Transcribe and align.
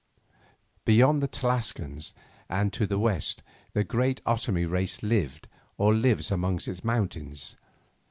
Beyond 0.83 1.21
the 1.21 1.27
Tlascalans 1.27 2.13
and 2.49 2.73
to 2.73 2.87
the 2.87 2.97
west, 2.97 3.43
the 3.73 3.83
great 3.83 4.19
Otomie 4.25 4.65
race 4.67 5.03
lived 5.03 5.47
or 5.77 5.93
lives 5.93 6.31
among 6.31 6.55
its 6.55 6.83
mountains. 6.83 7.55